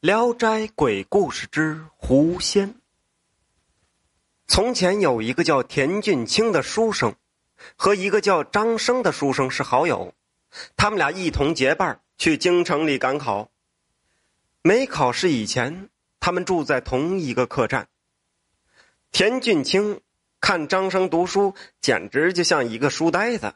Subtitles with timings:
[0.00, 2.68] 聊斋鬼故事之狐仙》。
[4.46, 7.16] 从前有一个叫田俊清的书生，
[7.74, 10.14] 和一个叫张生的书生是好友，
[10.76, 13.50] 他们俩一同结伴去京城里赶考。
[14.62, 15.88] 没考试以前，
[16.20, 17.88] 他们住在同一个客栈。
[19.10, 20.00] 田俊清
[20.40, 23.52] 看张生读书，简直就像一个书呆子，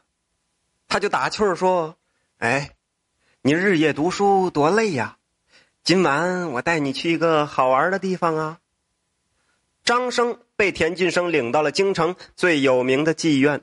[0.89, 1.95] 他就打趣儿说
[2.39, 2.75] ：“哎，
[3.43, 5.19] 你日夜读书多累呀！”
[5.83, 8.59] 今晚我带你去一个好玩的地方啊！
[9.83, 13.61] 张生被田俊生领到了京城最有名的妓院，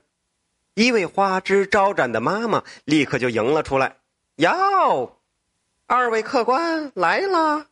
[0.75, 3.97] 一位花枝招展的妈妈立刻就迎了出来
[4.37, 5.17] ：“哟，
[5.87, 7.65] 二位客官来了，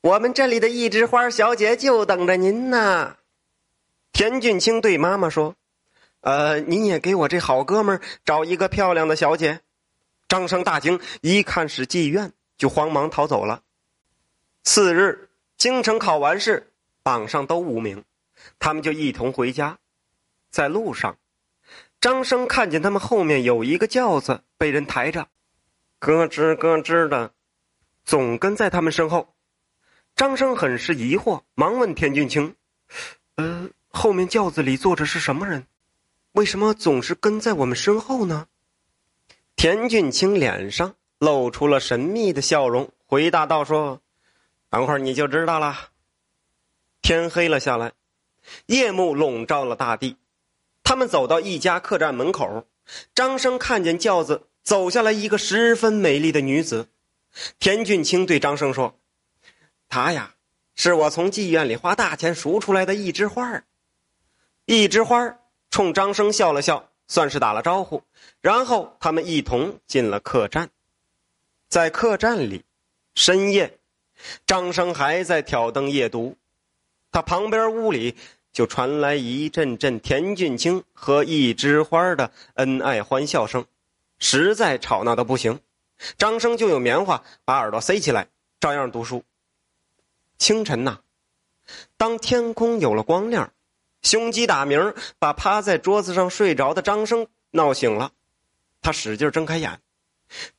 [0.00, 3.16] 我们这里的一枝花小姐就等着您呢。”
[4.14, 5.56] 田俊清对妈妈说
[6.22, 9.62] ：“呃，您也给我这好哥们找一个漂亮的小姐。”
[10.28, 12.32] 张生大惊，一看是妓院。
[12.56, 13.62] 就慌忙逃走了。
[14.62, 18.04] 次日，京城考完试，榜上都无名，
[18.58, 19.78] 他们就一同回家。
[20.50, 21.18] 在路上，
[22.00, 25.28] 张生看见他们后面有一个轿子被人抬着，
[25.98, 27.32] 咯吱咯吱的，
[28.04, 29.34] 总跟在他们身后。
[30.14, 32.56] 张生很是疑惑，忙问田俊清
[33.36, 35.66] ：“呃，后面轿子里坐着是什么人？
[36.32, 38.48] 为什么总是跟在我们身后呢？”
[39.56, 40.94] 田俊清脸上。
[41.18, 44.00] 露出了神秘的笑容，回答道：“说，
[44.68, 45.90] 等会儿你就知道了。”
[47.02, 47.92] 天黑了下来，
[48.66, 50.16] 夜幕笼罩了大地。
[50.82, 52.66] 他们走到一家客栈门口，
[53.14, 56.88] 张生看见轿子走下来一个十分美丽的女子。
[57.58, 58.98] 田俊清对张生说
[59.88, 60.34] ：“她呀，
[60.74, 63.64] 是我从妓院里花大钱赎出来的一枝花
[64.64, 65.38] 一枝花
[65.70, 68.02] 冲张生笑了笑，算是打了招呼。
[68.40, 70.70] 然后他们一同进了客栈。
[71.68, 72.64] 在客栈里，
[73.14, 73.78] 深夜，
[74.46, 76.36] 张生还在挑灯夜读，
[77.10, 78.16] 他旁边屋里
[78.52, 83.66] 就传来一阵阵田俊清和一枝花的恩爱欢笑声，
[84.18, 85.60] 实在吵闹的不行。
[86.16, 88.28] 张生就用棉花把耳朵塞起来，
[88.60, 89.24] 照样读书。
[90.38, 91.00] 清晨呐，
[91.96, 93.52] 当天空有了光亮，
[94.02, 98.12] 胸鸡打鸣，把趴在桌子上睡着的张生闹醒了，
[98.80, 99.80] 他使劲睁开眼。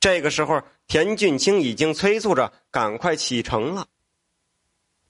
[0.00, 3.86] 这个时候，田俊清已经催促着赶快启程了。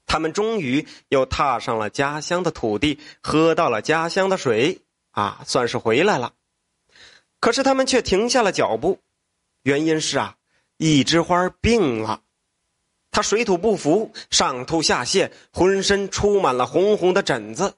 [0.07, 4.81] 他们终于又踏上了家乡的土地，喝到了家乡的水，
[5.11, 6.33] 啊，算是回来了。
[7.41, 8.99] 可是他们却停下了脚步，
[9.63, 10.37] 原因是啊，
[10.79, 12.23] 一枝花病了，
[13.11, 17.75] 他水土不服，上吐下泻，浑身出满了红红的疹子，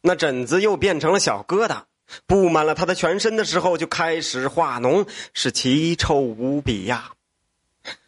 [0.00, 1.84] 那疹子又变成了小疙瘩。
[2.26, 7.12] 布满了他的全身的时候，就开始化脓，是奇臭无比呀。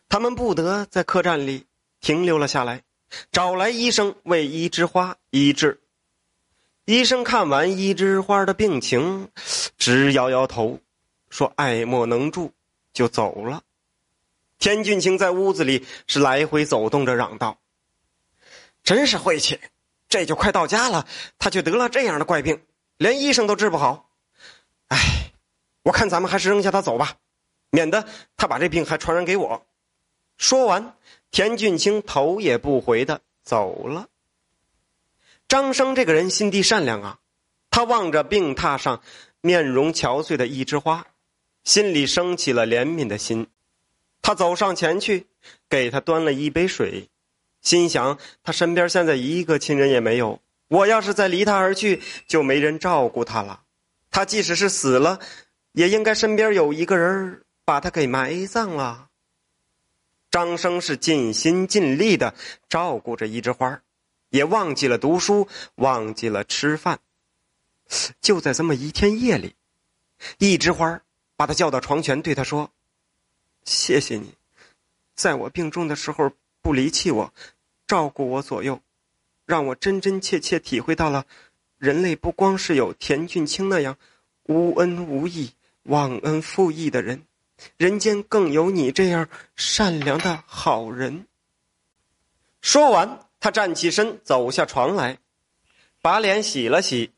[0.08, 1.66] 他们不得在客栈里
[2.00, 2.82] 停留了下来，
[3.30, 5.80] 找来医生为一枝花医治。
[6.86, 9.28] 医生看完一枝花的病情，
[9.78, 10.80] 直摇摇头，
[11.28, 12.52] 说爱莫能助，
[12.92, 13.62] 就走了。
[14.58, 17.58] 田俊清在屋子里是来回走动着，嚷道
[18.82, 19.60] ：“真是晦气！
[20.08, 21.06] 这就快到家了，
[21.38, 22.60] 他却得了这样的怪病。”
[23.00, 24.10] 连医生都治不好，
[24.88, 25.32] 哎，
[25.84, 27.16] 我看咱们还是扔下他走吧，
[27.70, 28.06] 免得
[28.36, 29.66] 他把这病还传染给我。
[30.36, 30.98] 说完，
[31.30, 34.08] 田俊清头也不回的走了。
[35.48, 37.20] 张生这个人心地善良啊，
[37.70, 39.00] 他望着病榻上
[39.40, 41.06] 面容憔悴的一枝花，
[41.64, 43.46] 心里升起了怜悯的心。
[44.20, 45.26] 他走上前去，
[45.70, 47.08] 给他端了一杯水，
[47.62, 50.38] 心想他身边现在一个亲人也没有。
[50.70, 53.64] 我要是再离他而去，就没人照顾他了。
[54.08, 55.18] 他即使是死了，
[55.72, 59.08] 也应该身边有一个人把他给埋葬了。
[60.30, 62.36] 张生是尽心尽力的
[62.68, 63.82] 照顾着一枝花，
[64.28, 67.00] 也忘记了读书，忘记了吃饭。
[68.20, 69.56] 就在这么一天夜里，
[70.38, 71.00] 一枝花
[71.34, 72.70] 把他叫到床前，对他说
[73.66, 74.34] ：“谢谢你，
[75.16, 76.30] 在我病重的时候
[76.62, 77.34] 不离弃我，
[77.88, 78.80] 照顾我左右。”
[79.50, 81.26] 让我真真切切体会到了，
[81.76, 83.96] 人类不光是有田俊清那样
[84.44, 85.50] 无恩无义、
[85.82, 87.24] 忘恩负义的人，
[87.76, 91.26] 人间更有你这样善良的好人。
[92.60, 95.18] 说完，他站起身，走下床来，
[96.00, 97.10] 把脸洗了洗。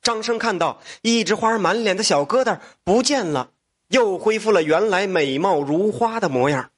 [0.00, 3.50] 张生看到一枝花满脸的小疙瘩不见了，
[3.88, 6.70] 又恢复了原来美貌如花的模样。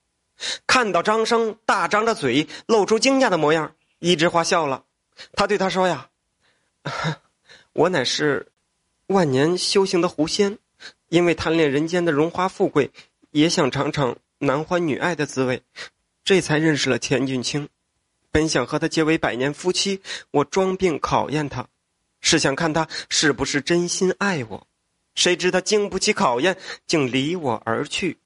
[0.66, 4.86] 看到张生大张着嘴，露出惊讶的模样，一枝花笑了。
[5.32, 6.10] 他对他说：“呀，
[7.72, 8.48] 我乃是
[9.06, 10.58] 万年修行的狐仙，
[11.08, 12.90] 因为贪恋人间的荣华富贵，
[13.30, 15.62] 也想尝尝男欢女爱的滋味，
[16.24, 17.68] 这才认识了钱俊清。
[18.30, 21.66] 本想和他结为百年夫妻，我装病考验他，
[22.20, 24.66] 是想看他是不是真心爱我。
[25.14, 26.56] 谁知他经不起考验，
[26.86, 28.18] 竟离我而去。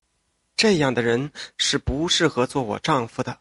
[0.57, 3.39] 这样的人是不适合做我丈夫的。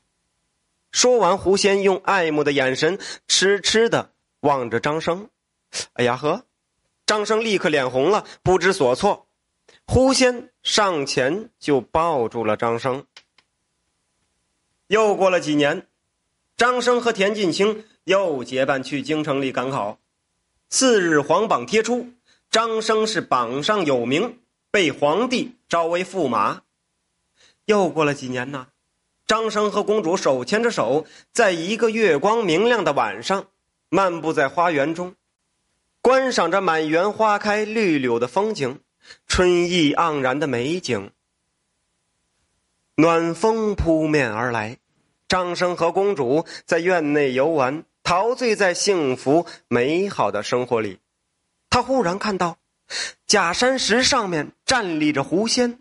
[0.91, 4.11] 说完，狐仙用爱慕的眼神痴痴的
[4.41, 5.29] 望着张生。
[5.93, 6.45] 哎呀呵！
[7.05, 9.27] 张生立刻脸红了，不知所措。
[9.85, 13.05] 狐仙上前就抱住了张生。
[14.87, 15.87] 又过了几年。
[16.57, 19.97] 张生和田俊清又结伴去京城里赶考，
[20.69, 22.11] 次日皇榜贴出，
[22.51, 24.39] 张生是榜上有名，
[24.69, 26.61] 被皇帝招为驸马。
[27.65, 28.67] 又过了几年呢，
[29.31, 33.45] 张生和公主手牵着手，在一个月光明亮的晚上，
[33.87, 35.15] 漫步在花园中，
[36.01, 38.81] 观赏着满园花开绿柳的风景，
[39.27, 41.11] 春意盎然的美景。
[42.95, 44.79] 暖风扑面而来。
[45.29, 50.99] 张生和公主在院内游玩，陶醉在幸福美好的生活里。
[51.69, 52.57] 他忽然看到
[53.25, 55.79] 假山石上面站立着狐仙，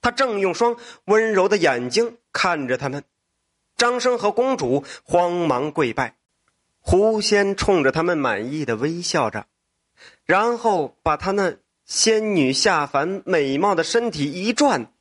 [0.00, 0.74] 他正用双
[1.04, 3.02] 温柔的眼睛看着他们。
[3.76, 6.14] 张生和公主慌忙跪拜，
[6.78, 9.46] 狐仙冲着他们满意的微笑着，
[10.24, 14.92] 然后把他那仙女下凡美貌的身体一转，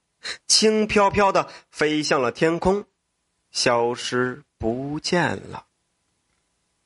[0.47, 2.85] 轻飘飘的飞向了天空。
[3.51, 5.66] 消失不见了。